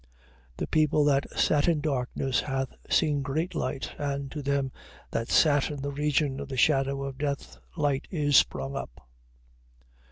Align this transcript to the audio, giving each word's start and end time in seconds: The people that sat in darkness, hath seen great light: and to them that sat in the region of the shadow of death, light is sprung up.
The 0.57 0.65
people 0.65 1.05
that 1.05 1.27
sat 1.39 1.67
in 1.67 1.79
darkness, 1.79 2.39
hath 2.39 2.73
seen 2.89 3.21
great 3.21 3.53
light: 3.53 3.91
and 3.99 4.31
to 4.31 4.41
them 4.41 4.71
that 5.11 5.29
sat 5.29 5.69
in 5.69 5.83
the 5.83 5.91
region 5.91 6.39
of 6.39 6.47
the 6.49 6.57
shadow 6.57 7.03
of 7.03 7.19
death, 7.19 7.59
light 7.77 8.07
is 8.09 8.35
sprung 8.35 8.75
up. 8.75 9.07